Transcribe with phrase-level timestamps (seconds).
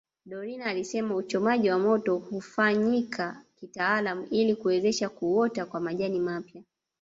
[0.25, 6.63] Dorina alisema uchomaji wa moto hufanyika kitaalamu ili kuwezesha kuota kwa majani mapya